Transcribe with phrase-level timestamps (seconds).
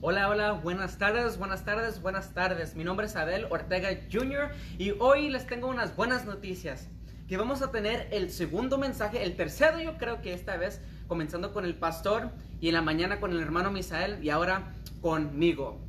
[0.00, 2.76] Hola, hola, buenas tardes, buenas tardes, buenas tardes.
[2.76, 4.50] Mi nombre es Abel Ortega Jr.
[4.78, 6.86] y hoy les tengo unas buenas noticias.
[7.26, 11.52] Que vamos a tener el segundo mensaje, el tercero yo creo que esta vez, comenzando
[11.52, 12.30] con el pastor
[12.60, 15.80] y en la mañana con el hermano Misael y ahora conmigo.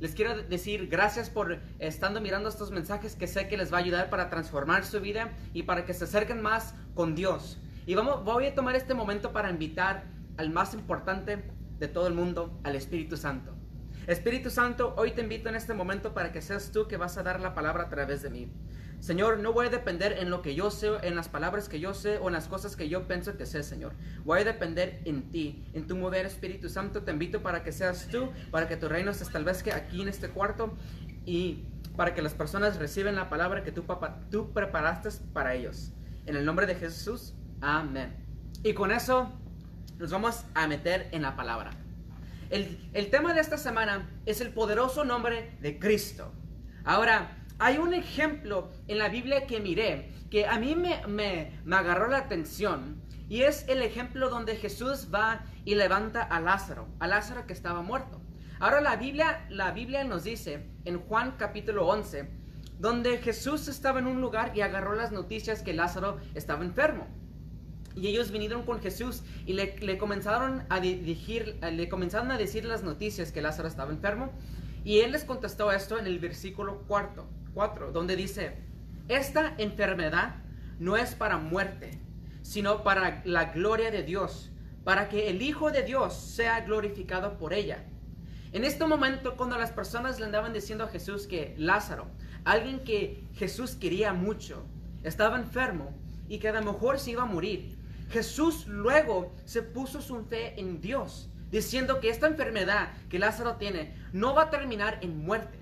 [0.00, 3.80] Les quiero decir gracias por estando mirando estos mensajes que sé que les va a
[3.80, 7.58] ayudar para transformar su vida y para que se acerquen más con Dios.
[7.84, 10.04] Y vamos, voy a tomar este momento para invitar
[10.38, 11.44] al más importante
[11.78, 13.57] de todo el mundo, al Espíritu Santo.
[14.08, 17.22] Espíritu Santo, hoy te invito en este momento para que seas tú que vas a
[17.22, 18.50] dar la palabra a través de mí.
[19.00, 21.92] Señor, no voy a depender en lo que yo sé, en las palabras que yo
[21.92, 23.92] sé o en las cosas que yo pienso que sé, Señor.
[24.24, 27.02] Voy a depender en ti, en tu mover, Espíritu Santo.
[27.02, 30.30] Te invito para que seas tú, para que tu reino se establezca aquí en este
[30.30, 30.74] cuarto
[31.26, 35.92] y para que las personas reciban la palabra que tú, papá, tú preparaste para ellos.
[36.24, 38.16] En el nombre de Jesús, amén.
[38.62, 39.30] Y con eso
[39.98, 41.72] nos vamos a meter en la palabra.
[42.50, 46.32] El, tema de esta semana es el poderoso nombre de Cristo.
[46.84, 51.76] Ahora, hay un ejemplo en la Biblia que miré que a mí me, me, me,
[51.76, 57.06] agarró la atención y es el ejemplo donde Jesús va y levanta a Lázaro, a
[57.06, 58.20] Lázaro que estaba muerto.
[58.60, 62.28] Ahora la Biblia, la Biblia nos dice en Juan capítulo 11,
[62.78, 67.08] donde Jesús estaba en un lugar y agarró las noticias que Lázaro estaba enfermo.
[68.00, 72.84] Y ellos vinieron con Jesús y le, comenzaron a dirigir, le comenzaron a decir las
[72.84, 74.30] noticias que Lázaro estaba enfermo.
[74.84, 77.26] Y él les contestó esto en el versículo cuarto.
[77.54, 78.52] 4, donde dice,
[79.08, 80.36] esta enfermedad
[80.78, 81.98] no es para muerte,
[82.42, 84.52] sino para la gloria de Dios,
[84.84, 87.84] para que el Hijo de Dios sea glorificado por ella.
[88.52, 92.06] En este momento, cuando las personas le andaban diciendo a Jesús que Lázaro,
[92.44, 94.62] alguien que Jesús quería mucho,
[95.02, 95.92] estaba enfermo
[96.28, 97.76] y que a lo mejor se iba a morir,
[98.10, 103.94] Jesús luego se puso su fe en Dios, diciendo que esta enfermedad que Lázaro tiene
[104.12, 105.58] no va a terminar en muerte,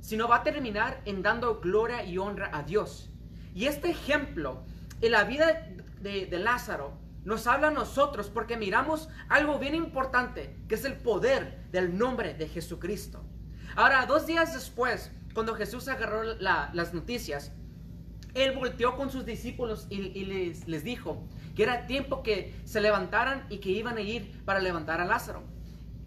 [0.00, 3.10] sino va a terminar en dando gloria y honra a Dios.
[3.54, 4.64] Y este ejemplo
[5.00, 5.66] en la vida
[6.00, 11.64] de, Lázaro nos habla a nosotros porque miramos algo bien importante, que es el poder
[11.72, 13.24] del nombre de Jesucristo.
[13.76, 17.52] Ahora, dos días después, cuando Jesús agarró la, las noticias,
[18.34, 21.22] él volteó con sus discípulos y, les, dijo
[21.54, 25.42] que era tiempo que se levantaran y que iban a ir para levantar a Lázaro.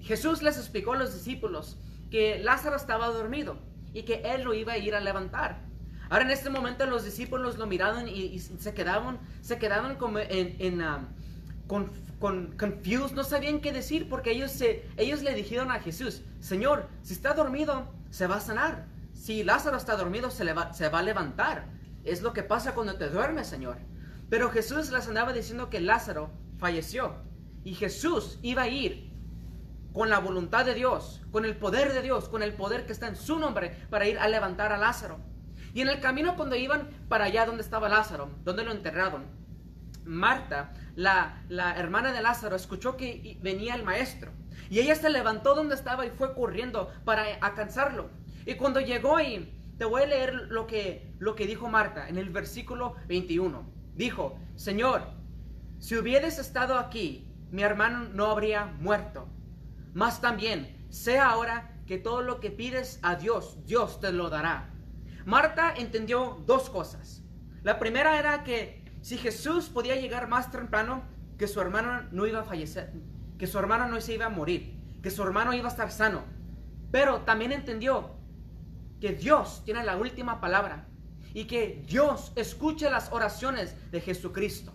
[0.01, 1.77] Jesús les explicó a los discípulos
[2.11, 3.57] que Lázaro estaba dormido
[3.93, 5.65] y que él lo iba a ir a levantar.
[6.09, 10.19] Ahora en este momento los discípulos lo miraron y, y se quedaban, se quedaban como
[10.19, 11.05] um,
[11.67, 16.87] con, con, confused, no sabían qué decir porque ellos, se, le dijeron a Jesús, Señor,
[17.03, 18.85] si está dormido, se va a sanar.
[19.13, 21.77] Si Lázaro está dormido, se va a levantar.
[22.07, 23.77] Es lo que pasa cuando te duermes, Señor.
[24.29, 27.15] Pero Jesús les andaba diciendo que Lázaro falleció
[27.63, 29.13] y Jesús iba a ir
[29.93, 33.07] con la voluntad de Dios, con el poder de Dios, con el poder que está
[33.07, 35.19] en su nombre para ir a levantar a Lázaro.
[35.73, 39.25] Y en el camino cuando iban para allá donde estaba Lázaro, donde lo enterraron,
[40.05, 44.31] Marta, la, la hermana de Lázaro, escuchó que venía el maestro.
[44.69, 48.09] Y ella se levantó donde estaba y fue corriendo para alcanzarlo.
[48.45, 52.17] Y cuando llegó ahí, te voy a leer lo que, lo que dijo Marta en
[52.17, 53.63] el versículo 21.
[53.95, 55.03] Dijo, Señor,
[55.79, 59.27] si hubieras estado aquí, mi hermano no habría muerto.
[59.93, 64.69] Mas también sé ahora que todo lo que pides a Dios, Dios te lo dará.
[65.25, 67.23] Marta entendió dos cosas.
[67.63, 71.03] La primera era que si Jesús podía llegar más temprano,
[71.37, 72.93] que su hermano no iba a fallecer,
[73.37, 76.23] que su hermano no se iba a morir, que su hermano iba a estar sano.
[76.91, 78.16] Pero también entendió
[78.99, 80.87] que Dios tiene la última palabra
[81.33, 84.73] y que Dios escucha las oraciones de Jesucristo.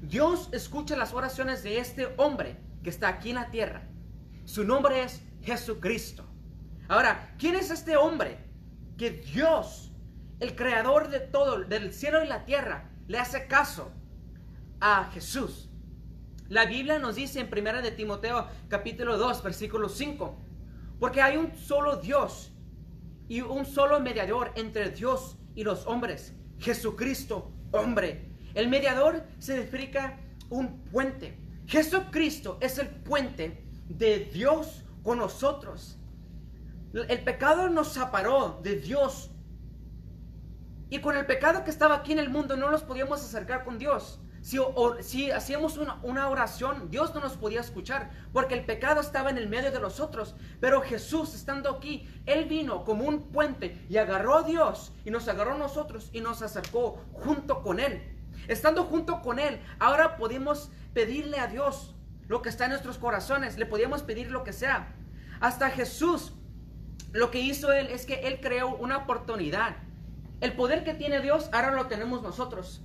[0.00, 3.88] Dios escucha las oraciones de este hombre que está aquí en la tierra.
[4.44, 6.24] Su nombre es Jesucristo.
[6.88, 8.38] Ahora, ¿quién es este hombre
[8.98, 9.92] que Dios,
[10.40, 13.92] el creador de todo, del cielo y la tierra, le hace caso
[14.80, 15.70] a Jesús?
[16.48, 20.38] La Biblia nos dice en 1 de Timoteo capítulo 2, versículo 5,
[20.98, 22.51] porque hay un solo Dios
[23.28, 28.30] y un solo mediador entre Dios y los hombres, Jesucristo, hombre.
[28.54, 30.18] El mediador significa
[30.50, 31.38] un puente.
[31.66, 35.98] Jesucristo es el puente de Dios con nosotros.
[36.92, 39.30] El pecado nos separó de Dios.
[40.90, 43.78] Y con el pecado que estaba aquí en el mundo no nos podíamos acercar con
[43.78, 44.21] Dios.
[44.42, 49.38] Si, hacíamos una, una, oración, Dios no nos podía escuchar, porque el pecado estaba en
[49.38, 50.34] el medio de nosotros.
[50.60, 55.28] Pero Jesús, estando aquí, Él vino como un puente y agarró a Dios y nos
[55.28, 58.02] agarró a nosotros y nos acercó junto con Él.
[58.48, 61.94] Estando junto con Él, ahora podemos pedirle a Dios
[62.26, 64.92] lo que está en nuestros corazones, le podíamos pedir lo que sea.
[65.40, 66.32] Hasta Jesús,
[67.12, 69.76] lo que hizo Él es que Él creó una oportunidad.
[70.40, 72.82] El poder que tiene Dios, ahora lo tenemos nosotros.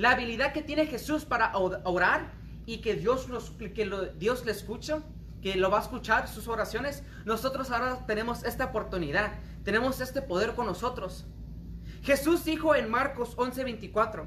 [0.00, 2.32] La habilidad que tiene Jesús para orar
[2.64, 5.02] y que Dios, que Dios le escucha,
[5.42, 10.54] que lo va a escuchar sus oraciones, nosotros ahora tenemos esta oportunidad, tenemos este poder
[10.54, 11.26] con nosotros.
[12.00, 14.26] Jesús dijo en Marcos 11:24,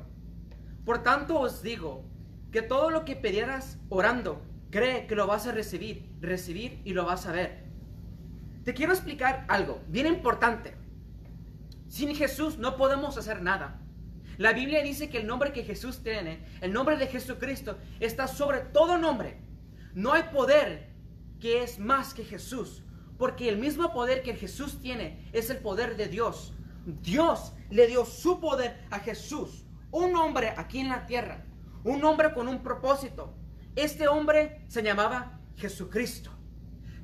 [0.85, 2.05] por tanto os digo,
[2.51, 7.03] que todo lo que pidieras orando, cree que lo vas a recibir, recibir y lo
[7.03, 7.63] vas a ver.
[8.63, 10.75] Te quiero explicar algo bien importante.
[11.87, 13.79] Sin Jesús no podemos hacer nada.
[14.37, 18.59] La Biblia dice que el nombre que Jesús tiene, el nombre de Jesucristo, está sobre
[18.59, 19.41] todo nombre.
[19.93, 20.89] No hay poder
[21.39, 22.83] que es más que Jesús,
[23.17, 26.53] porque el mismo poder que Jesús tiene es el poder de Dios.
[26.85, 31.45] Dios le dio su poder a Jesús, un hombre aquí en la tierra,
[31.83, 33.35] un hombre con un propósito.
[33.75, 36.31] Este hombre se llamaba Jesucristo.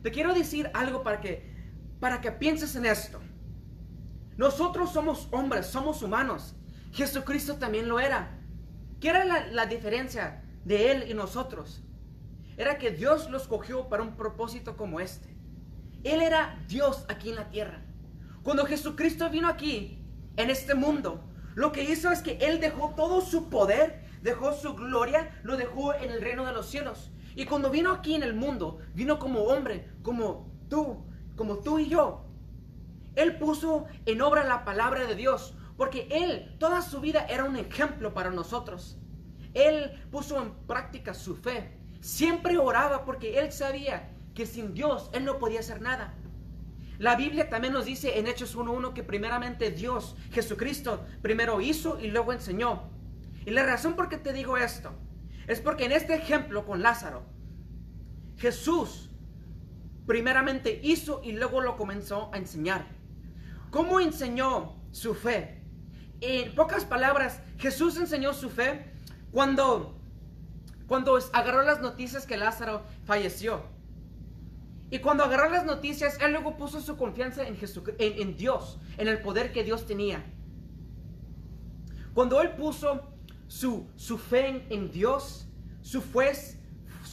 [0.02, 1.50] Te quiero decir algo para que
[2.00, 3.20] para que pienses en esto.
[4.38, 6.56] Nosotros somos hombres, somos humanos.
[6.92, 8.38] Jesucristo también lo era.
[9.00, 11.84] ¿Qué era la, diferencia de él y nosotros?
[12.60, 15.34] era que Dios lo escogió para un propósito como este.
[16.04, 17.82] Él era Dios aquí en la tierra.
[18.44, 20.04] Cuando Jesucristo vino aquí,
[20.36, 21.24] en este mundo,
[21.56, 25.94] lo que hizo es que Él dejó todo su poder, dejó su gloria, lo dejó
[25.94, 27.12] en el reino de los cielos.
[27.34, 31.06] Y cuando vino aquí en el mundo, vino como hombre, como tú,
[31.38, 32.26] como tú y yo.
[33.16, 37.56] Él puso en obra la palabra de Dios, porque Él, toda su vida era un
[37.56, 38.98] ejemplo para nosotros.
[39.54, 41.72] Él puso en práctica su fe.
[42.02, 46.16] Siempre oraba porque él sabía que sin Dios él no podía hacer nada.
[46.98, 52.12] La Biblia también nos dice en Hechos 1.1 que primeramente Dios, Jesucristo, primero hizo y
[52.12, 52.84] luego enseñó.
[53.46, 54.92] Y la razón por qué te digo esto
[55.48, 57.24] es porque en este ejemplo con Lázaro,
[58.36, 59.12] Jesús
[60.06, 62.86] primeramente hizo y luego lo comenzó a enseñar.
[63.72, 65.59] ¿Cómo enseñó su fe?
[66.22, 68.92] En pocas palabras, Jesús enseñó su fe
[69.32, 70.00] cuando
[70.90, 73.62] cuando agarró las noticias que Lázaro falleció.
[74.90, 77.58] Y cuando agarró las noticias, él luego puso su confianza en,
[78.00, 80.26] en, Dios, en el poder que Dios tenía.
[82.16, 83.08] Cuando él puso
[83.48, 85.48] su, su fe en, Dios,
[85.82, 86.32] su fe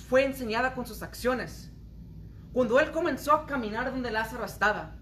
[0.09, 1.71] fue enseñada con sus acciones.
[2.55, 4.97] Cuando él comenzó a caminar donde Lázaro estaba,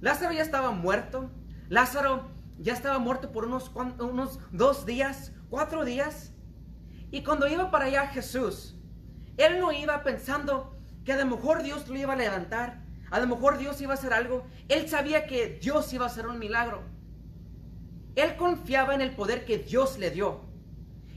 [0.00, 1.30] Lázaro ya estaba muerto.
[1.68, 2.28] Lázaro
[2.58, 6.32] ya estaba muerto por unos, unos dos días, cuatro días.
[7.10, 8.76] Y cuando iba para allá Jesús,
[9.36, 13.26] él no iba pensando que a lo mejor Dios lo iba a levantar, a lo
[13.26, 14.46] mejor Dios iba a hacer algo.
[14.68, 16.82] Él sabía que Dios iba a hacer un milagro.
[18.16, 20.44] Él confiaba en el poder que Dios le dio.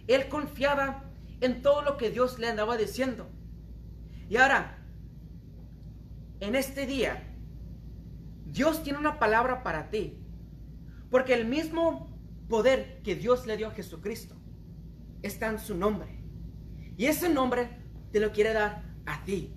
[0.07, 1.03] Él confiaba
[1.41, 3.29] en todo lo que Dios le andaba diciendo.
[4.29, 4.77] Y ahora,
[6.39, 7.23] en este día,
[8.45, 10.19] Dios tiene una palabra para ti.
[11.09, 12.09] Porque el mismo
[12.49, 14.35] poder que Dios le dio a Jesucristo
[15.21, 16.23] está en su nombre.
[16.97, 17.69] Y ese nombre
[18.11, 19.53] te lo quiere dar a ti.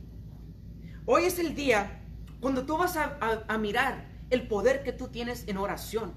[1.07, 2.03] Hoy es el día
[2.41, 6.15] cuando tú vas a, mirar el poder que tú tienes en oración.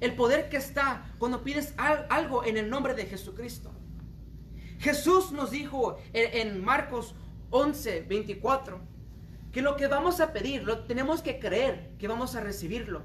[0.00, 3.72] El poder que está cuando pides algo en el nombre de Jesucristo.
[4.78, 7.14] Jesús nos dijo en, Marcos
[7.50, 8.80] 11, 24,
[9.52, 13.02] que lo que vamos a pedir, lo tenemos que creer que vamos a recibirlo.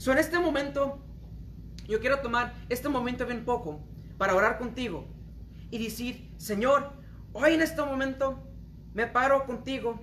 [0.00, 1.04] So, en este momento,
[1.86, 5.06] yo quiero tomar este momento bien poco para orar contigo
[5.70, 6.94] y decir, Señor,
[7.34, 8.42] hoy en este momento
[8.94, 10.00] me paro contigo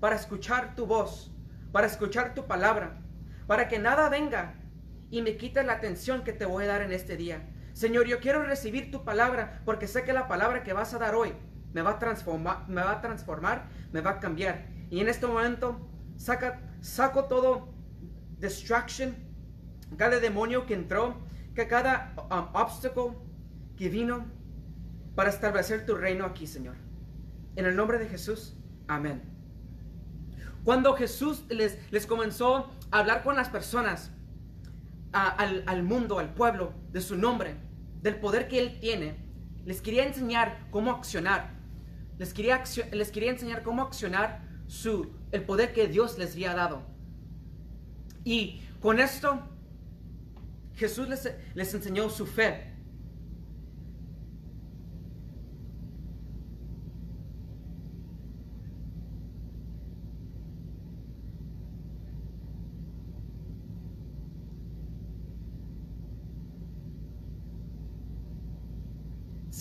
[0.00, 1.32] para escuchar tu voz,
[1.70, 3.00] para escuchar tu palabra,
[3.46, 4.56] para que nada venga
[5.12, 7.48] y me quite la atención que te voy a dar en este día.
[7.72, 11.14] Señor, yo quiero recibir tu palabra porque sé que la palabra que vas a dar
[11.14, 11.32] hoy
[11.72, 14.66] me va a transformar, me va a, transformar, me va a cambiar.
[14.90, 17.72] Y en este momento saca, saco todo
[18.40, 19.25] distraction,
[19.96, 21.16] cada demonio que entró,
[21.54, 23.22] que cada um, obstáculo
[23.76, 24.26] que vino
[25.14, 26.76] para establecer tu reino aquí, Señor.
[27.56, 28.54] En el nombre de Jesús,
[28.88, 29.22] amén.
[30.64, 34.10] Cuando Jesús les, les comenzó a hablar con las personas,
[35.12, 37.56] al, al mundo, al pueblo, de su nombre,
[38.02, 39.16] del poder que Él tiene,
[39.64, 41.54] les quería enseñar cómo accionar.
[42.18, 42.62] Les quería,
[42.92, 46.82] les quería enseñar cómo accionar su, el poder que Dios les había dado.
[48.24, 49.40] Y con esto,
[50.76, 52.76] Jesús les, les enseñó su fe.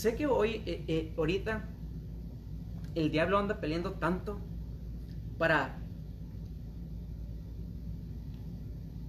[0.06, 1.68] sé que hoy, eh, eh, ahorita,
[2.94, 4.40] el diablo anda peleando tanto
[5.40, 5.80] para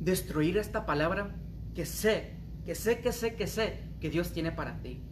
[0.00, 1.36] destruir esta palabra
[1.76, 2.32] que sé,
[2.64, 5.02] que sé, que sé, que sé que Dios tiene para ti.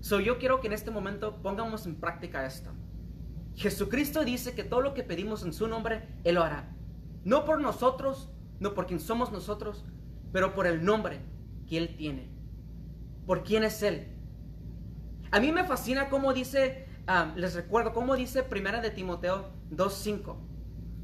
[0.00, 2.70] So, yo quiero que en este momento pongamos en práctica esto.
[3.54, 6.74] Jesucristo dice que todo lo que pedimos en su nombre, Él lo hará.
[7.24, 9.84] No por nosotros, no por quien somos nosotros,
[10.32, 11.20] pero por el nombre
[11.68, 12.28] que Él tiene.
[13.24, 14.16] Por quién es Él.
[15.30, 20.36] A mí me fascina cómo dice, ah, les recuerdo, cómo dice Primera de Timoteo 2.5,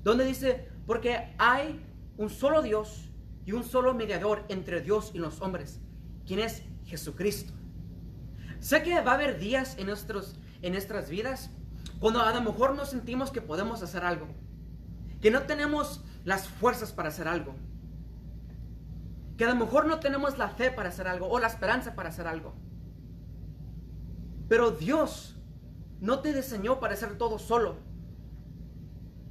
[0.02, 1.80] donde dice, porque hay
[2.16, 3.13] un solo Dios
[3.46, 5.80] y un solo mediador entre Dios y los hombres,
[6.26, 7.52] quien es Jesucristo.
[8.60, 11.50] Sé que va a haber días en, nuestros, en nuestras vidas
[12.00, 14.26] cuando a lo mejor no sentimos que podemos hacer algo,
[15.20, 17.54] que no tenemos las fuerzas para hacer algo,
[19.36, 22.08] que a lo mejor no tenemos la fe para hacer algo o la esperanza para
[22.08, 22.54] hacer algo.
[24.48, 25.36] Pero Dios
[26.00, 27.76] no te diseñó para hacer todo solo.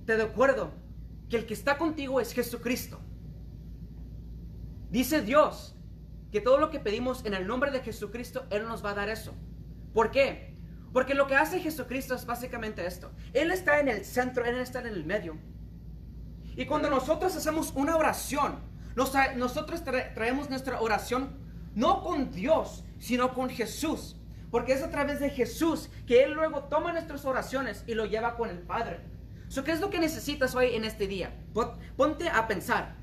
[0.06, 0.72] Te recuerdo
[1.30, 3.00] que el que está contigo es Jesucristo.
[4.94, 5.76] Dice Dios
[6.32, 9.10] que todo lo que pedimos en el nombre de Jesucristo, Él nos va a dar
[9.10, 9.34] eso.
[9.92, 10.54] ¿Por qué?
[10.94, 13.10] Porque lo que hace Jesucristo es básicamente esto.
[13.34, 15.36] Él está en el centro, Él está en el medio.
[16.56, 18.60] Y cuando nosotros hacemos una oración,
[19.36, 21.40] nosotros traemos nuestra oración
[21.74, 24.16] no con Dios, sino con Jesús.
[24.52, 28.38] Porque es a través de Jesús que Él luego toma nuestras oraciones y lo lleva
[28.38, 29.00] con el Padre.
[29.66, 31.34] ¿Qué es lo que necesitas hoy en este día?
[31.98, 33.02] Ponte a pensar.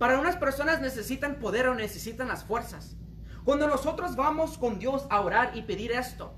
[0.00, 2.96] Para unas personas necesitan poder o necesitan las fuerzas.
[3.44, 6.32] Cuando nosotros vamos con Dios a orar y pedir esto,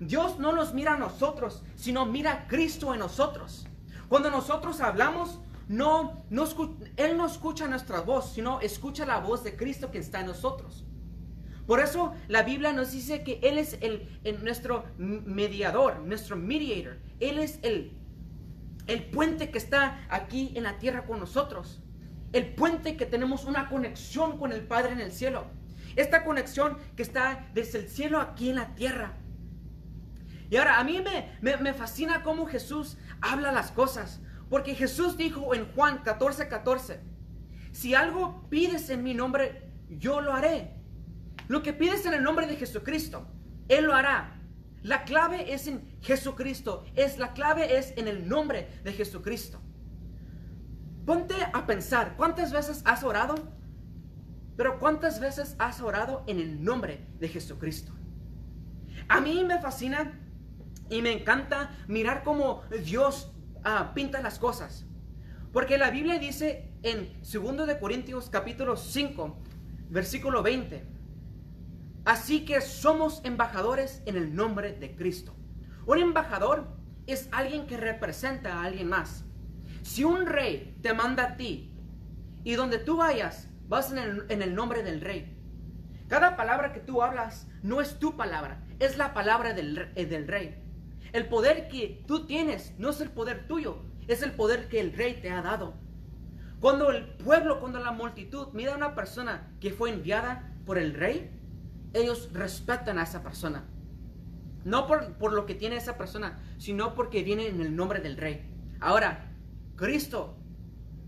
[0.00, 3.66] Dios no nos mira a nosotros, sino mira a Cristo en nosotros.
[4.08, 6.24] Cuando nosotros hablamos, no,
[6.96, 10.86] Él no escucha nuestra voz, sino escucha la voz de Cristo que está en nosotros.
[11.66, 14.08] Por eso la Biblia nos dice que Él es el,
[14.42, 16.96] nuestro mediador, nuestro mediator.
[17.20, 17.92] Él es el,
[18.86, 21.81] el puente que está aquí en la tierra con nosotros.
[22.32, 25.46] El puente que tenemos una conexión con el Padre en el cielo.
[25.96, 29.18] Esta conexión que está desde el cielo aquí en la tierra.
[30.50, 34.20] Y ahora a mí me, me, fascina cómo Jesús habla las cosas.
[34.50, 37.00] Porque Jesús dijo en Juan 14, 14,
[37.72, 40.74] si algo pides en mi nombre, yo lo haré.
[41.48, 43.26] Lo que pides en el nombre de Jesucristo,
[43.68, 44.38] Él lo hará.
[44.82, 46.84] La clave es en Jesucristo.
[46.96, 49.60] Es, la clave es en el nombre de Jesucristo.
[51.04, 53.34] Ponte a pensar, ¿cuántas veces has orado?
[54.56, 57.92] Pero ¿cuántas veces has orado en el nombre de Jesucristo?
[59.08, 60.20] A mí me fascina
[60.90, 63.32] y me encanta mirar cómo Dios
[63.64, 64.86] ah, pinta las cosas.
[65.52, 69.36] Porque la Biblia dice en 2 de Corintios capítulo 5,
[69.90, 70.92] versículo 20,
[72.04, 75.34] Así que somos embajadores en el nombre de Cristo.
[75.86, 76.66] Un embajador
[77.06, 79.24] es alguien que representa a alguien más.
[79.82, 81.74] Si un rey te manda a ti
[82.44, 85.36] y donde tú vayas, vas en el, nombre del rey.
[86.08, 90.28] Cada palabra que tú hablas no es tu palabra, es la palabra del, eh, del
[90.28, 90.62] rey.
[91.12, 94.92] El poder que tú tienes no es el poder tuyo, es el poder que el
[94.92, 95.74] rey te ha dado.
[96.60, 100.94] Cuando el pueblo, cuando la multitud mira a una persona que fue enviada por el
[100.94, 101.30] rey,
[101.92, 103.64] ellos respetan a esa persona.
[104.64, 108.48] No por, lo que tiene esa persona, sino porque viene en el nombre del rey.
[108.80, 109.31] Ahora,
[109.76, 110.36] Cristo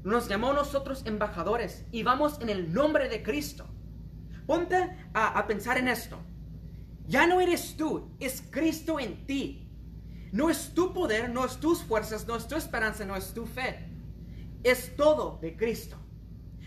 [0.03, 3.67] nos llamó a nosotros embajadores y vamos en el nombre de Cristo.
[4.47, 6.19] Ponte a, pensar en esto.
[7.07, 9.71] Ya no eres tú, es Cristo en ti.
[10.33, 13.47] No es tu poder, no es tus fuerzas, no es tu esperanza, no es tu
[13.47, 13.89] fe.
[14.63, 15.97] Es todo de Cristo.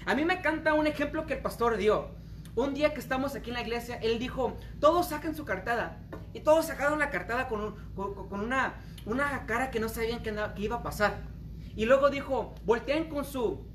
[0.05, 2.15] A mí me encanta un ejemplo que el pastor dio.
[2.55, 5.99] Un día que estamos aquí en la iglesia, él dijo, todos saquen su cartada.
[6.33, 8.75] Y todos sacaron la cartada con, con, una,
[9.05, 11.21] una, cara que no sabían qué, iba a pasar.
[11.77, 13.67] Y luego dijo, volteen con su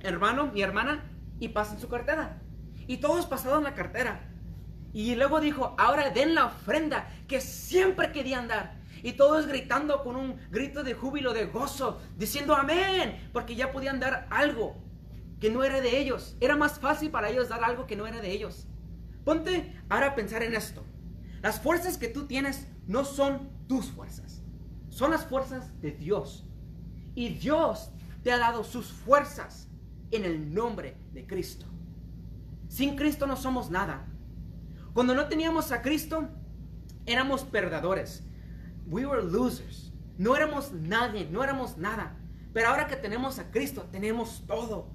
[0.00, 2.42] hermano, mi hermana, y pasen su cartada.
[2.86, 4.30] Y todos pasaron la cartera.
[4.92, 8.78] Y luego dijo, ahora den la ofrenda que siempre querían dar.
[9.02, 13.98] Y todos gritando con un grito de júbilo, de gozo, diciendo amén, porque ya podían
[13.98, 14.76] dar algo
[15.40, 16.36] que no era de ellos.
[16.40, 18.68] Era más fácil para ellos dar algo que no era de ellos.
[19.24, 20.84] Ponte ahora a pensar en esto.
[21.40, 24.42] Las fuerzas que tú tienes no son tus fuerzas.
[24.90, 26.47] Son las fuerzas de Dios.
[27.18, 27.90] Y Dios
[28.22, 29.66] te ha dado sus fuerzas
[30.12, 31.66] en el nombre de Cristo.
[32.68, 34.06] Sin Cristo no somos nada.
[34.92, 36.28] Cuando no teníamos a Cristo,
[37.06, 38.22] éramos perdedores.
[38.86, 39.92] We were losers.
[40.16, 42.14] No éramos nadie, no éramos nada.
[42.52, 44.88] Pero ahora que tenemos a Cristo, tenemos todo.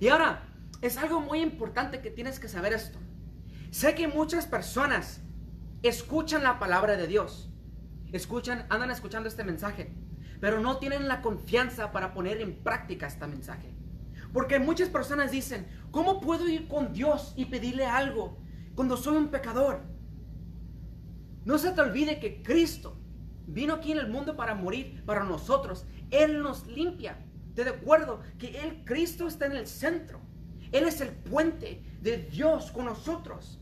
[0.00, 0.42] Y ahora,
[0.82, 2.98] es algo muy importante que tienes que saber esto.
[3.70, 5.20] Sé que muchas personas
[5.84, 7.48] escuchan la palabra de Dios.
[8.10, 9.94] Escuchan, andan escuchando este mensaje,
[10.40, 13.74] pero no tienen la confianza para poner en práctica este mensaje.
[14.32, 18.38] Porque muchas personas dicen, ¿cómo puedo ir con Dios y pedirle algo
[18.74, 19.82] cuando soy un pecador?
[21.44, 22.96] No se te olvide que Cristo
[23.46, 25.86] vino aquí en el mundo para morir para nosotros.
[26.10, 27.18] Él nos limpia.
[27.54, 30.20] Te recuerdo que Él, Cristo, está en el centro.
[30.70, 33.58] Él es el puente de Dios con nosotros.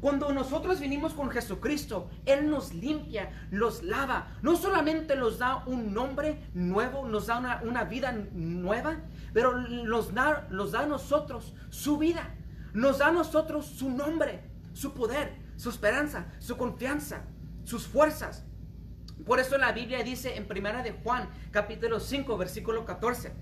[0.00, 4.36] Cuando nosotros vinimos con Jesucristo, Él nos limpia, los lava.
[4.42, 9.00] No solamente nos da un nombre nuevo, nos da una, vida nueva,
[9.32, 12.32] pero nos da, da a nosotros su vida.
[12.74, 17.24] Nos da a nosotros su nombre, su poder, su esperanza, su confianza,
[17.64, 18.44] sus fuerzas.
[19.26, 23.32] Por eso la Biblia dice en Primera de Juan, capítulo 5, versículo 14.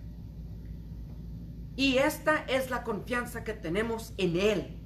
[1.77, 4.86] Y esta es la confianza que tenemos en Él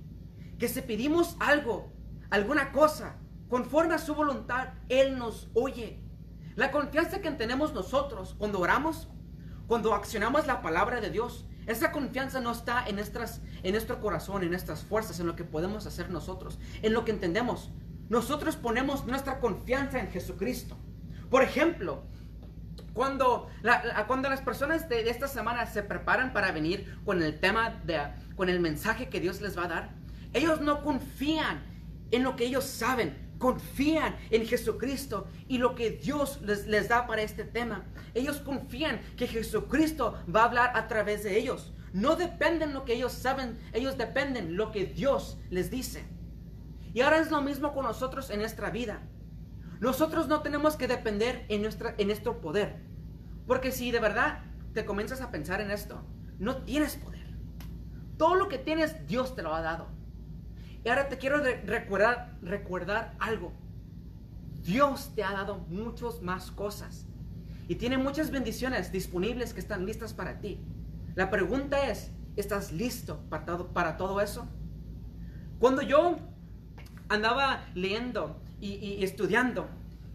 [0.60, 1.90] que si pedimos algo,
[2.28, 3.16] alguna cosa,
[3.48, 5.98] conforme a su voluntad, Él nos oye.
[6.54, 9.08] La confianza que tenemos nosotros cuando oramos,
[9.66, 14.42] cuando accionamos la palabra de Dios, esa confianza no está en, nuestras, en nuestro corazón,
[14.42, 17.70] en nuestras fuerzas, en lo que podemos hacer nosotros, en lo que entendemos.
[18.10, 20.76] Nosotros ponemos nuestra confianza en Jesucristo.
[21.30, 22.02] Por ejemplo,
[22.92, 23.48] cuando,
[24.06, 27.98] cuando las personas de, esta semana se preparan para venir con el tema, de,
[28.36, 29.99] con el mensaje que Dios les va a dar,
[30.32, 31.62] ellos no confían
[32.10, 37.06] en lo que ellos saben, confían en Jesucristo y lo que Dios les, les, da
[37.06, 37.84] para este tema.
[38.14, 41.72] Ellos confían que Jesucristo va a hablar a través de ellos.
[41.92, 46.04] No dependen lo que ellos saben, ellos dependen lo que Dios les dice.
[46.92, 49.00] Y ahora es lo mismo con nosotros en nuestra vida.
[49.80, 52.76] Nosotros no tenemos que depender en, nuestra, en nuestro poder.
[53.46, 54.44] Porque si de verdad
[54.74, 56.02] te comienzas a pensar en esto,
[56.38, 57.26] no tienes poder.
[58.18, 59.88] Todo lo que tienes, Dios te lo ha dado.
[60.84, 63.52] Y ahora te quiero recordar, recordar algo.
[64.62, 67.06] Dios te ha dado muchas más cosas.
[67.68, 70.60] Y tiene muchas bendiciones disponibles que están listas para ti.
[71.14, 74.48] La pregunta es, ¿estás listo para todo, eso?
[75.58, 76.16] Cuando yo
[77.08, 79.68] andaba leyendo y estudiando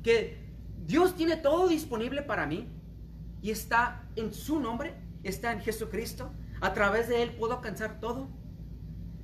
[0.04, 0.46] que
[0.86, 2.68] Dios tiene todo disponible para mí
[3.42, 8.30] y está en su nombre, está en Jesucristo, a través de Él puedo alcanzar todo.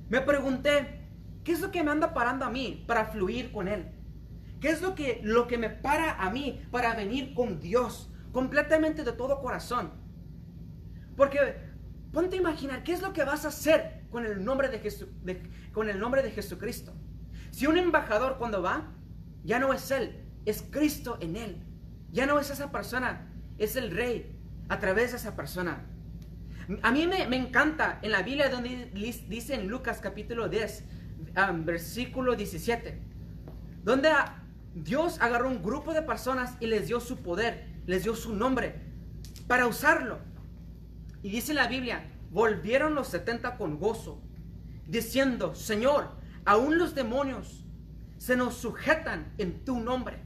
[0.08, 1.01] Me pregunté,
[1.44, 3.90] ¿Qué es lo que me anda parando a mí para fluir con Él?
[4.60, 9.02] ¿Qué es lo que, lo que me para a mí para venir con Dios completamente
[9.02, 9.90] de todo corazón?
[11.16, 11.38] Porque
[12.12, 15.88] ponte a imaginar qué es lo que vas a hacer con el nombre de, con
[15.88, 16.94] el nombre de Jesucristo.
[17.50, 18.92] Si un embajador cuando va,
[19.42, 21.66] ya no es Él, es Cristo en Él.
[22.12, 25.86] Ya no es esa persona, es el Rey a través de esa persona.
[26.82, 28.90] A mí me, me encanta en la Biblia donde
[29.28, 30.84] dice en Lucas capítulo 10,
[31.64, 33.00] versículo 17,
[33.84, 34.10] donde
[34.74, 38.80] Dios agarró un grupo de personas y les dio su poder, les dio su nombre
[39.46, 40.18] para usarlo.
[41.22, 44.20] Y dice la Biblia, volvieron los 70 con gozo,
[44.86, 46.10] diciendo, Señor,
[46.44, 47.64] aún los demonios
[48.18, 50.22] se nos sujetan en tu nombre.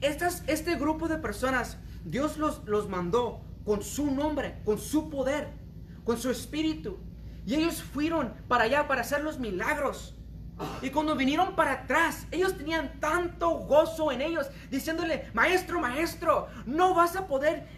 [0.00, 5.48] Estas, este grupo de personas, Dios los, los mandó con su nombre, con su poder,
[6.04, 6.98] con su espíritu.
[7.46, 10.14] Y ellos fueron para allá para hacer los milagros.
[10.82, 16.94] Y cuando vinieron para atrás, ellos tenían tanto gozo en ellos, diciéndole, maestro, maestro, no
[16.94, 17.68] vas a poder.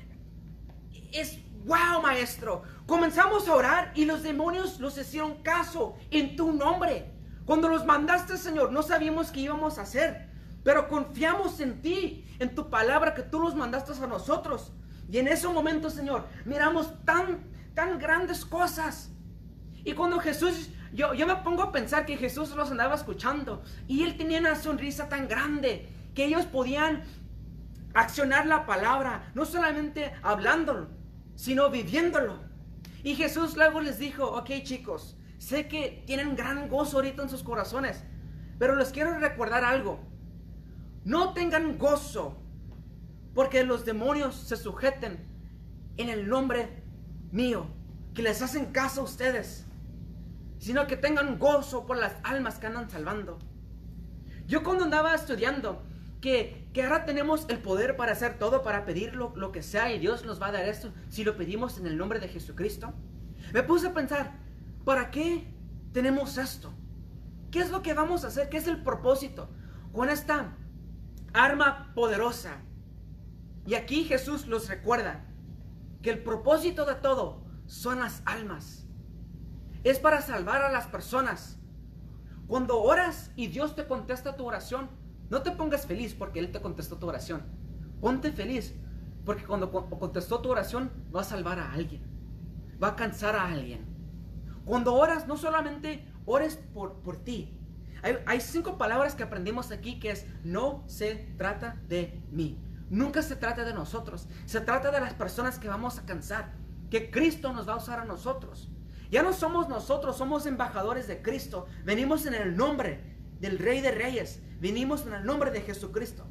[1.13, 2.63] Es, wow, maestro.
[2.87, 7.13] Comenzamos a orar y los demonios los hicieron caso en tu nombre.
[7.45, 10.29] Cuando los mandaste, Señor, no sabíamos qué íbamos a hacer,
[10.63, 14.73] pero confiamos en ti, en tu palabra que tú los mandaste a nosotros.
[15.11, 17.41] Y en ese momento, Señor, miramos tan,
[17.75, 19.11] tan grandes cosas.
[19.85, 24.17] Y cuando Jesús yo, me pongo a pensar que Jesús los andaba escuchando y él
[24.17, 27.05] tenía una sonrisa tan grande que ellos podían
[27.95, 30.89] accionar la palabra, no solamente hablándolo,
[31.35, 32.39] sino viviéndolo.
[33.03, 37.43] Y Jesús luego les dijo, ok chicos, sé que tienen gran gozo ahorita en sus
[37.43, 38.03] corazones,
[38.59, 40.01] pero les quiero recordar algo.
[41.05, 42.43] No tengan gozo
[43.35, 45.27] porque los demonios se sujeten
[45.97, 46.83] en el nombre
[47.31, 47.67] mío,
[48.15, 49.68] que les hacen caso a ustedes
[50.59, 53.39] sino que tengan gozo por las almas que andan salvando.
[54.47, 55.83] Yo cuando andaba estudiando
[56.21, 59.93] que, que ahora tenemos el poder para hacer todo, para pedir lo, lo, que sea
[59.93, 62.93] y Dios nos va a dar esto si lo pedimos en el nombre de Jesucristo,
[63.53, 64.39] me puse a pensar,
[64.85, 65.47] ¿para qué
[65.93, 66.73] tenemos esto?
[67.51, 68.49] ¿Qué es lo que vamos a hacer?
[68.49, 69.49] ¿Qué es el propósito
[69.93, 70.57] con esta
[71.33, 72.63] arma poderosa?
[73.67, 75.25] Y aquí Jesús los recuerda
[76.03, 78.88] que el propósito de todo son las almas
[79.85, 81.59] es para salvar a las personas.
[82.47, 84.89] Cuando oras y Dios te contesta tu oración,
[85.31, 87.43] no te pongas feliz porque Él te contestó tu oración.
[88.01, 88.75] Ponte feliz
[89.25, 92.03] porque cuando contestó tu oración va a salvar a alguien.
[92.83, 93.85] va a cansar a alguien.
[94.65, 97.59] Cuando oras, no solamente ores por, por ti.
[98.03, 102.63] Hay, cinco palabras que aprendimos aquí que es, no se trata de mí.
[102.89, 104.29] Nunca se trata de nosotros.
[104.47, 106.55] Se trata de las personas que vamos a cansar.
[106.91, 108.71] Que Cristo nos va a usar a nosotros.
[109.11, 111.67] Ya no somos nosotros, somos embajadores de Cristo.
[111.85, 113.01] Venimos en el nombre
[113.41, 114.43] del Rey de Reyes.
[114.61, 116.27] Venimos en el nombre de Jesucristo.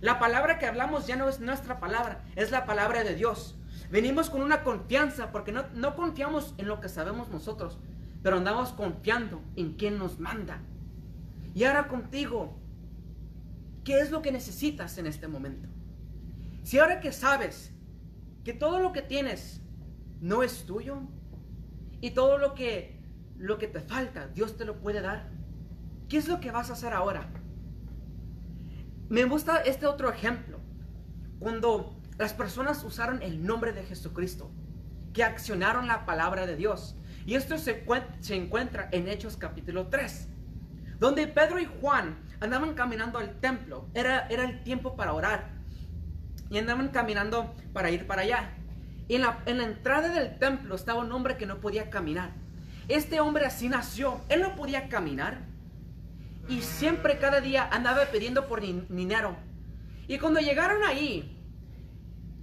[0.00, 3.56] La palabra que hablamos ya no es nuestra palabra, es la palabra de Dios.
[3.90, 7.78] Venimos con una confianza porque no, no confiamos en lo que sabemos nosotros,
[8.22, 10.60] pero andamos confiando en quien nos manda.
[11.54, 12.56] Y ahora contigo,
[13.84, 15.68] ¿qué es lo que necesitas en este momento?
[16.62, 17.72] Si ahora que sabes
[18.44, 19.62] que todo lo que tienes
[20.20, 21.00] no es tuyo
[22.00, 22.98] y todo lo que
[23.36, 25.28] lo que te falta Dios te lo puede dar,
[26.08, 27.30] ¿qué es lo que vas a hacer ahora?
[29.08, 30.58] Me gusta este otro ejemplo,
[31.38, 34.50] cuando las personas usaron el nombre de Jesucristo,
[35.14, 36.94] que accionaron la palabra de Dios.
[37.24, 37.84] Y esto se,
[38.20, 40.28] se encuentra en Hechos capítulo 3,
[40.98, 43.86] donde Pedro y Juan andaban caminando al templo.
[43.94, 45.50] Era, era el tiempo para orar.
[46.50, 48.56] Y andaban caminando para ir para allá.
[49.08, 52.32] En la, en la entrada del templo estaba un hombre que no podía caminar.
[52.88, 54.20] Este hombre así nació.
[54.28, 55.46] Él no podía caminar.
[56.48, 59.36] Y siempre, cada día, andaba pidiendo por dinero.
[60.06, 61.38] Y cuando llegaron ahí,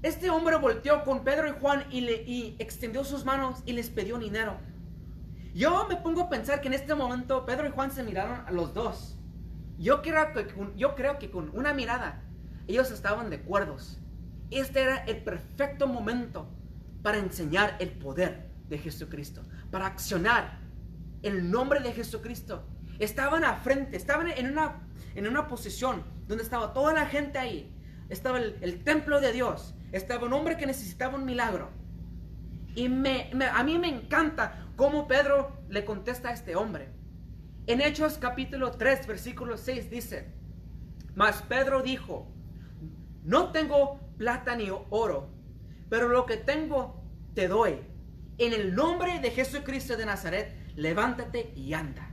[0.04, 3.90] este hombre volteó con Pedro y Juan y, le, y extendió sus manos y les
[3.90, 4.58] pidió dinero.
[5.56, 8.52] Yo me pongo a pensar que en este momento Pedro y Juan se miraron a
[8.52, 9.18] los dos.
[9.80, 12.22] Yo creo que, yo creo que con una mirada
[12.68, 14.00] ellos estaban de acuerdos.
[14.52, 16.48] Este era el perfecto momento
[17.06, 20.58] para enseñar el poder de Jesucristo, para accionar
[21.22, 22.66] el nombre de Jesucristo.
[22.98, 24.82] Estaban a frente, estaban en una,
[25.14, 27.72] en una posición donde estaba toda la gente ahí.
[28.10, 31.70] Estaba el, templo de Dios, estaba un hombre que necesitaba un milagro.
[32.74, 36.90] Y me, a mí me encanta cómo Pedro le contesta a este hombre.
[37.68, 40.34] En Hechos capítulo 3, versículo 6 dice,
[41.14, 42.28] mas Pedro dijo,
[43.24, 45.35] no tengo plata ni oro,
[45.96, 47.02] pero lo que tengo
[47.36, 47.80] te doy.
[48.38, 52.10] En el nombre de Jesucristo de Nazaret, levántate y anda.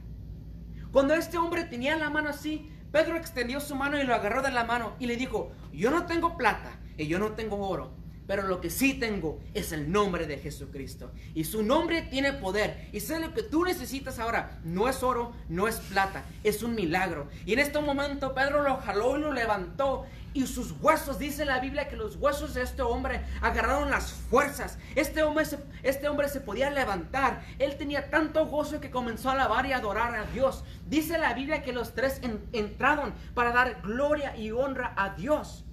[0.93, 4.53] Cuando este hombre tenía la mano así, Pedro extendió su mano y lo agarró de
[4.53, 7.93] la mano y le dijo, yo no tengo plata y yo no tengo oro,
[8.29, 11.11] pero lo que sí tengo es el nombre de Jesucristo.
[11.35, 12.89] Y su nombre tiene poder.
[12.93, 14.61] Y sé lo que tú necesitas ahora.
[14.63, 17.29] No es oro, no es plata, es un milagro.
[17.47, 21.61] Y en este momento Pedro lo jaló y lo levantó y sus huesos, dice la
[21.61, 24.79] Biblia que los huesos de este hombre agarraron las fuerzas.
[24.95, 27.45] Este hombre, se, este hombre se podía levantar.
[27.59, 30.65] Él tenía tanto gozo que comenzó a alabar y adorar a Dios.
[30.87, 32.21] Dice la Biblia que los tres
[32.53, 35.65] entraron para dar gloria y honra a Dios.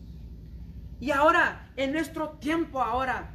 [1.00, 3.32] Y ahora, en nuestro tiempo ahora,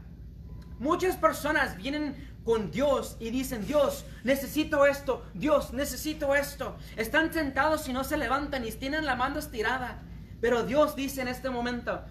[0.79, 6.77] muchas personas vienen con Dios y dicen, Dios, necesito esto, Dios, necesito esto.
[6.97, 10.03] Están sentados y no se levantan y tienen la mano estirada.
[10.45, 12.03] Pero Dios dice en este momento,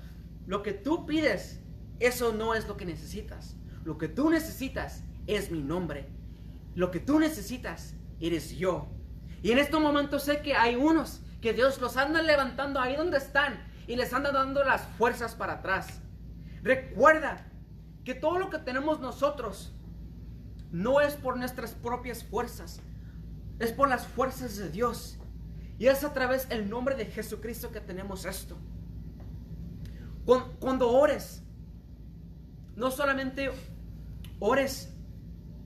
[0.47, 1.61] lo que tú pides,
[1.99, 3.57] eso no es lo que necesitas.
[3.83, 6.09] Lo que tú necesitas es mi nombre.
[6.73, 8.87] Lo que tú necesitas eres yo.
[9.43, 13.19] Y en este momento sé que hay unos que Dios los anda levantando ahí donde
[13.19, 16.01] están y les anda dando las fuerzas para atrás.
[16.63, 17.45] Recuerda
[18.03, 19.75] que todo lo que tenemos nosotros
[20.71, 22.81] no es por nuestras propias fuerzas,
[23.59, 25.19] es por las fuerzas de Dios.
[25.83, 28.55] Y es a través del nombre de Jesucristo que tenemos esto.
[30.61, 31.43] Cuando ores,
[32.77, 33.51] no solamente
[34.39, 34.93] ores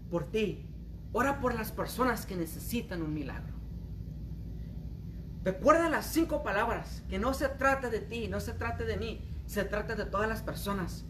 [0.09, 0.65] por ti,
[1.11, 3.53] ora por las personas que necesitan un milagro.
[5.43, 9.21] Recuerda las cinco palabras, que no se trata de ti, no se trata de mí,
[9.45, 11.05] se trata de todas las personas.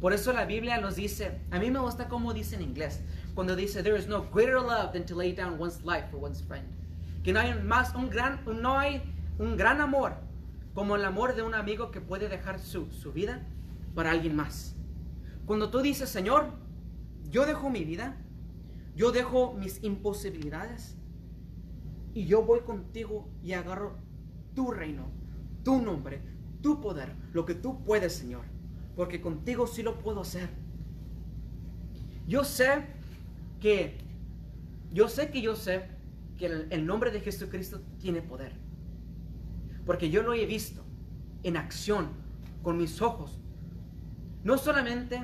[0.00, 3.02] Por eso la Biblia nos dice, a mí me gusta como dice en inglés,
[3.36, 6.42] cuando dice, there is no greater love than to lay down one's life for one's
[6.42, 6.75] friend
[7.26, 9.02] que no hay más un gran, no hay
[9.40, 10.14] un gran amor
[10.74, 13.44] como el amor de un amigo que puede dejar su, su vida
[13.96, 14.76] para alguien más.
[15.44, 16.52] Cuando tú dices, Señor,
[17.28, 18.16] yo dejo mi vida,
[18.94, 20.96] yo dejo mis imposibilidades
[22.14, 23.96] y yo voy contigo y agarro
[24.54, 25.10] tu reino,
[25.64, 26.22] tu nombre,
[26.62, 28.44] tu poder, lo que tú puedes, Señor,
[28.94, 30.48] porque contigo sí lo puedo hacer.
[32.28, 32.86] Yo sé
[33.58, 33.98] que,
[34.92, 35.95] yo sé que yo sé
[36.38, 38.52] que el, nombre de Jesucristo tiene poder.
[39.84, 40.84] Porque yo lo he visto
[41.42, 42.08] en acción
[42.62, 43.38] con mis ojos.
[44.44, 45.20] No solamente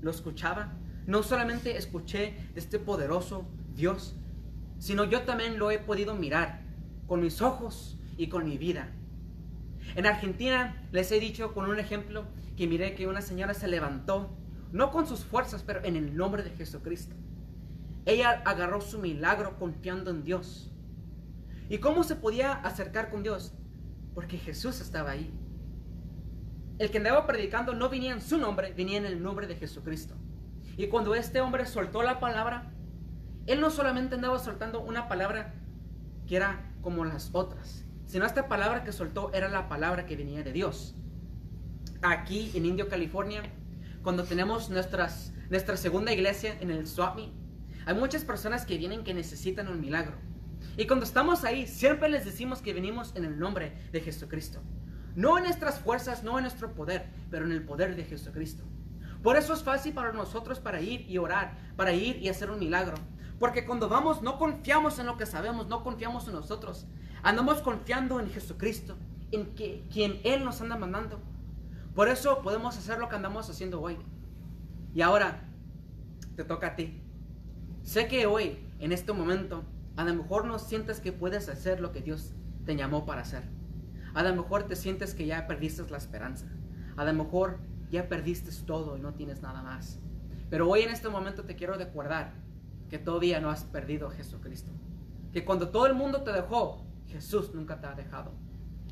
[0.00, 0.72] lo escuchaba,
[1.06, 4.16] no solamente escuché este poderoso Dios,
[4.78, 6.62] sino yo también lo he podido mirar
[7.06, 8.92] con mis ojos y con mi vida.
[9.94, 12.24] En Argentina les he dicho con un ejemplo
[12.56, 14.30] que miré que una señora se levantó
[14.72, 17.14] no con sus fuerzas, pero en el nombre de Jesucristo.
[18.06, 20.72] Ella agarró su milagro confiando en Dios.
[21.68, 23.52] ¿Y cómo se podía acercar con Dios?
[24.14, 25.34] Porque Jesús estaba ahí.
[26.78, 30.14] El que andaba predicando no venía en su nombre, venía en el nombre de Jesucristo.
[30.76, 32.72] Y cuando este hombre soltó la palabra,
[33.46, 35.54] él no solamente andaba soltando una palabra
[36.28, 40.44] que era como las otras, sino esta palabra que soltó era la palabra que venía
[40.44, 40.94] de Dios.
[42.02, 43.42] Aquí en Indio, California,
[44.02, 47.32] cuando tenemos nuestras, nuestra segunda iglesia en el Swami,
[47.86, 50.16] hay muchas personas que vienen que necesitan un milagro.
[50.76, 54.60] Y cuando estamos ahí, siempre les decimos que venimos en el nombre de Jesucristo.
[55.14, 58.64] No en nuestras fuerzas, no en nuestro poder, pero en el poder de Jesucristo.
[59.22, 62.58] Por eso es fácil para nosotros para ir y orar, para ir y hacer un
[62.58, 62.96] milagro.
[63.38, 66.86] Porque cuando vamos no confiamos en lo que sabemos, no confiamos en nosotros.
[67.22, 68.96] Andamos confiando en Jesucristo,
[69.30, 71.20] en que, quien Él nos anda mandando.
[71.94, 73.96] Por eso podemos hacer lo que andamos haciendo hoy.
[74.92, 75.44] Y ahora
[76.34, 77.05] te toca a ti.
[77.86, 79.62] Sé que hoy, en este momento,
[79.94, 82.32] a lo mejor no sientes que puedes hacer lo que Dios
[82.64, 83.44] te llamó para hacer.
[84.12, 86.46] A lo mejor te sientes que ya perdiste la esperanza.
[86.96, 90.00] A lo mejor ya perdiste todo y no tienes nada más.
[90.50, 92.34] Pero hoy en este momento te quiero recordar
[92.90, 94.72] que todavía no has perdido a Jesucristo.
[95.32, 98.32] Que cuando todo el mundo te dejó, Jesús nunca te ha dejado.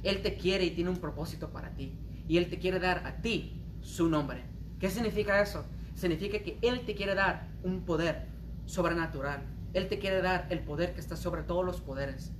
[0.05, 1.99] Él te quiere y tiene un propósito para ti.
[2.29, 4.45] Y Él te quiere dar a ti su nombre.
[4.79, 5.65] ¿Qué significa eso?
[5.97, 8.34] Significa que Él te quiere dar un poder
[8.67, 9.43] sobrenatural.
[9.73, 12.33] Él te quiere dar el poder que está sobre todos los poderes.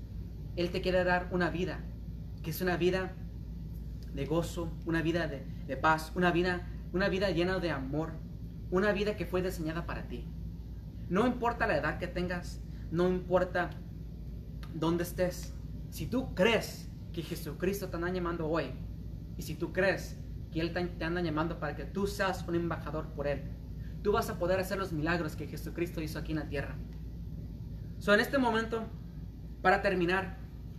[0.57, 1.81] Él te quiere dar una vida,
[2.43, 3.13] que es una vida
[4.15, 8.13] de gozo, una vida de, paz, una vida, una vida llena de amor,
[8.71, 10.25] una vida que fue diseñada para ti.
[11.09, 12.61] No importa la edad que tengas,
[12.91, 13.71] no importa
[14.73, 15.53] dónde estés.
[15.91, 18.71] Si tú crees que Jesucristo te anda llamando hoy,
[19.37, 20.17] y si tú crees
[20.53, 23.43] que Él te anda llamando para que tú seas un embajador por Él,
[24.05, 26.77] tú vas a poder hacer los milagros que Jesucristo hizo aquí en la tierra.
[27.99, 28.85] So, en este momento,
[29.63, 30.37] para terminar,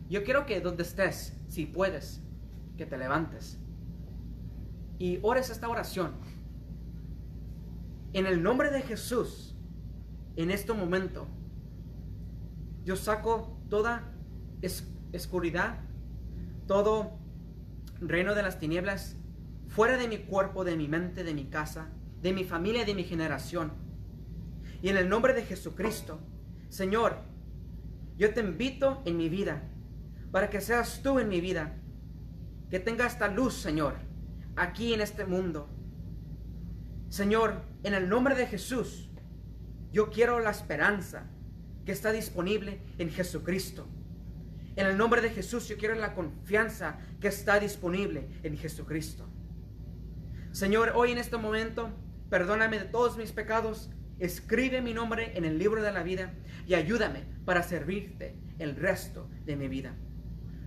[0.07, 2.21] yo quiero que donde estés, si puedes,
[2.77, 3.59] que te levantes
[4.99, 6.11] y ores esta oración.
[8.13, 9.55] En el nombre de Jesús,
[10.35, 11.27] en este momento,
[12.83, 14.03] yo saco toda
[15.13, 15.79] oscuridad,
[16.67, 17.17] todo
[17.99, 19.17] reino de las tinieblas,
[19.67, 21.89] fuera de mi cuerpo, de mi mente, de mi casa,
[22.25, 23.71] de mi familia, de mi generación.
[24.81, 26.19] Y en el nombre de Jesucristo,
[26.69, 27.19] Señor,
[28.17, 29.69] yo te invito en mi vida,
[30.31, 31.77] para que seas tú en mi vida,
[32.71, 33.93] que tenga esta luz, Señor,
[34.55, 35.69] aquí en este mundo.
[37.09, 39.07] Señor, en el nombre de Jesús,
[39.91, 41.27] yo quiero la esperanza
[41.85, 43.87] que está disponible en Jesucristo.
[44.75, 49.29] En el nombre de Jesús yo quiero la confianza que está disponible en Jesucristo.
[50.53, 51.91] Señor, hoy en este momento,
[52.29, 56.33] perdóname de todos mis pecados, escribe mi nombre en el libro de la vida
[56.67, 59.95] y ayúdame para servirte el resto de mi vida.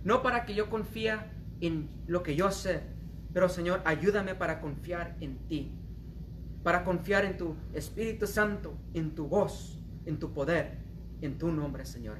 [0.03, 1.19] No para que yo confíe
[1.61, 2.81] en lo que yo sé,
[3.33, 5.71] pero Señor, ayúdame para confiar en ti,
[6.63, 10.77] para confiar en tu Espíritu Santo, en tu voz, en tu poder,
[11.21, 12.17] en tu nombre, Señor.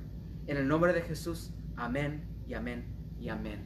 [0.48, 1.52] En el nombre de Jesús.
[1.76, 2.86] Amén y amén
[3.20, 3.64] y amén.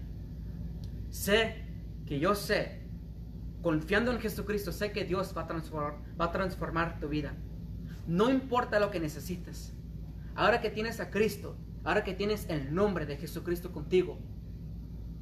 [1.09, 1.65] Sé
[2.05, 2.82] que yo sé,
[3.63, 5.47] confiando en Jesucristo, sé que Dios va
[6.25, 7.33] a transformar, tu vida.
[8.05, 9.73] No importa lo que necesites.
[10.35, 14.19] Ahora que tienes a Cristo, ahora que tienes el nombre de Jesucristo contigo,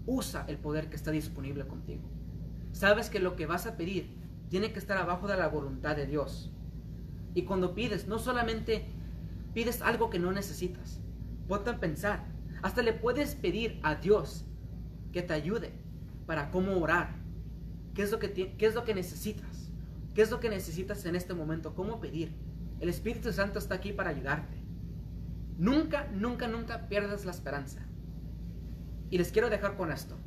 [0.08, 2.02] usa el poder que está disponible contigo.
[2.72, 4.10] Sabes que lo que vas a pedir
[4.50, 6.52] tiene que estar abajo de la voluntad de Dios.
[7.36, 8.86] Y cuando pides, no solamente
[9.54, 11.00] pides algo que no necesitas.
[11.48, 12.26] Ponte a pensar,
[12.64, 14.46] hasta le puedes pedir a Dios
[15.14, 15.74] que te ayude
[16.26, 17.21] para cómo orar.
[17.94, 19.72] ¿Qué es lo que, qué es lo que necesitas?
[20.14, 21.76] ¿Qué es lo que necesitas en este momento?
[21.76, 22.34] ¿Cómo pedir?
[22.80, 24.58] El Espíritu Santo está aquí para ayudarte.
[25.58, 27.86] Nunca, nunca, nunca pierdas la esperanza.
[29.10, 30.18] Y les quiero dejar con esto.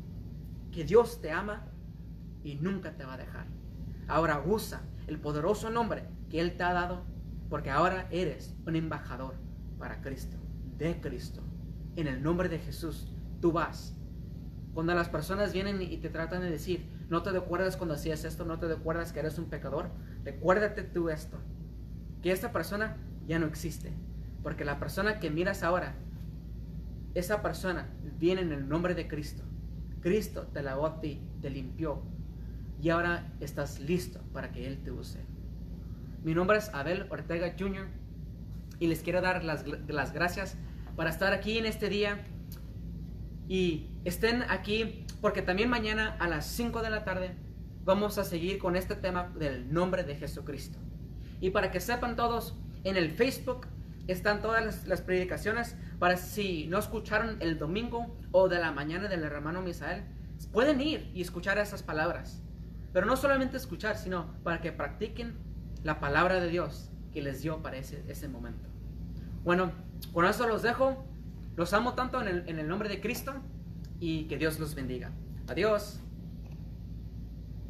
[0.70, 1.66] Que Dios te ama
[2.42, 3.46] y nunca te va a dejar.
[4.06, 7.04] Ahora usa el poderoso nombre que Él te ha dado
[7.48, 9.34] porque ahora eres un embajador
[9.78, 10.36] para Cristo,
[10.78, 11.42] de Cristo
[11.96, 13.94] en el nombre de Jesús, tú vas.
[14.72, 18.44] Cuando las personas vienen y te tratan de decir, no te recuerdas cuando hacías esto,
[18.44, 19.88] no te recuerdas que eres un pecador,
[20.24, 21.38] recuérdate tú esto,
[22.20, 23.92] que esta persona ya no existe,
[24.42, 25.94] porque la persona que miras ahora,
[27.14, 29.44] esa persona viene en el nombre de Cristo.
[30.00, 32.02] Cristo te lavó a ti, te limpió,
[32.82, 35.20] y ahora estás listo para que Él te use.
[36.24, 37.86] Mi nombre es Abel Ortega Jr.
[38.80, 40.56] y les quiero dar las, las gracias
[40.96, 42.26] para estar aquí en este día.
[43.48, 47.34] Y estén aquí porque también mañana a las 5 de la tarde
[47.84, 50.78] vamos a seguir con este tema del nombre de Jesucristo.
[51.40, 53.66] Y para que sepan todos, en el Facebook
[54.06, 59.24] están todas las, predicaciones para si no escucharon el domingo o de la mañana del
[59.24, 60.04] hermano Misael,
[60.52, 62.42] pueden ir y escuchar esas palabras.
[62.92, 65.36] Pero no solamente escuchar, sino para que practiquen
[65.82, 68.68] la palabra de Dios que les dio para ese, ese momento.
[69.42, 69.72] Bueno,
[70.12, 71.04] con eso los dejo.
[71.56, 73.34] Los amo tanto en el, en el nombre de Cristo
[74.00, 75.12] y que Dios los bendiga.
[75.48, 76.00] Adiós.